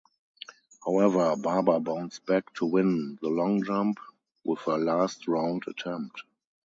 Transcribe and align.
However, 0.83 1.35
Barber 1.35 1.79
bounced 1.79 2.25
back 2.25 2.51
to 2.55 2.65
win 2.65 3.19
the 3.21 3.29
long 3.29 3.63
jump, 3.63 3.99
with 4.43 4.57
her 4.61 4.79
last-round 4.79 5.65
attempt. 5.67 6.23